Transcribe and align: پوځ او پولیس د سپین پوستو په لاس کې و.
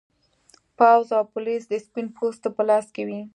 پوځ 0.77 1.07
او 1.17 1.23
پولیس 1.33 1.63
د 1.67 1.73
سپین 1.85 2.07
پوستو 2.15 2.49
په 2.57 2.63
لاس 2.69 2.87
کې 2.95 3.03
و. 3.07 3.09